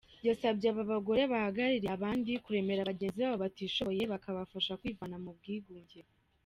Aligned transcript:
Yabasabye 0.27 0.67
aba 0.71 0.83
bagore 0.91 1.21
bahagarariye 1.31 1.89
abandi 1.97 2.31
kuremera 2.43 2.89
bagenzi 2.89 3.17
babo 3.23 3.37
batishoboye 3.43 4.03
bakabafasha 4.13 4.77
kwivana 4.81 5.15
mu 5.23 5.31
bwigunge. 5.37 5.99